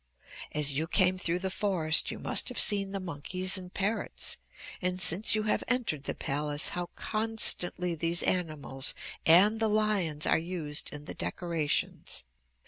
"As 0.51 0.73
you 0.73 0.87
came 0.87 1.15
through 1.19 1.37
the 1.37 1.51
forest 1.51 2.09
you 2.09 2.17
must 2.17 2.49
have 2.49 2.57
seen 2.57 2.89
the 2.89 2.99
monkeys 2.99 3.55
and 3.55 3.71
parrots 3.71 4.37
and 4.81 4.99
since 4.99 5.35
you 5.35 5.43
have 5.43 5.63
entered 5.67 6.05
the 6.05 6.15
palace, 6.15 6.69
how 6.69 6.87
constantly 6.95 7.93
these 7.93 8.23
animals, 8.23 8.95
and 9.27 9.59
the 9.59 9.69
lions, 9.69 10.25
are 10.25 10.39
used 10.39 10.91
in 10.91 11.05
the 11.05 11.13
decorations. 11.13 12.23